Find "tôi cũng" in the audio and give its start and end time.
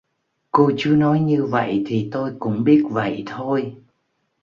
2.11-2.63